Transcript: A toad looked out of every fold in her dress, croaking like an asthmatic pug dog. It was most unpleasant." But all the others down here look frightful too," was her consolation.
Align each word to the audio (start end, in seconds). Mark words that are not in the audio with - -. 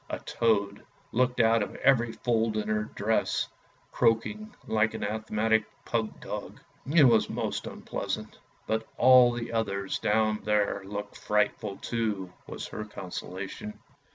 A 0.09 0.17
toad 0.17 0.83
looked 1.11 1.39
out 1.39 1.61
of 1.61 1.75
every 1.75 2.11
fold 2.11 2.57
in 2.57 2.69
her 2.69 2.85
dress, 2.95 3.47
croaking 3.91 4.55
like 4.65 4.95
an 4.95 5.03
asthmatic 5.03 5.63
pug 5.85 6.19
dog. 6.19 6.59
It 6.91 7.03
was 7.03 7.29
most 7.29 7.67
unpleasant." 7.67 8.39
But 8.65 8.87
all 8.97 9.31
the 9.31 9.53
others 9.53 9.99
down 9.99 10.37
here 10.41 10.81
look 10.85 11.15
frightful 11.15 11.77
too," 11.83 12.33
was 12.47 12.65
her 12.69 12.83
consolation. 12.83 13.79